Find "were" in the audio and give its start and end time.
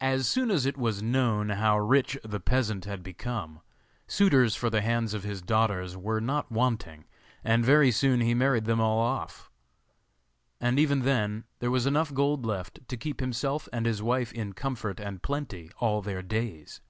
5.96-6.20